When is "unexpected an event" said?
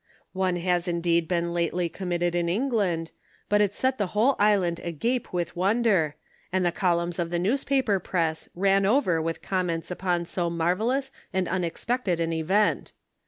11.47-12.93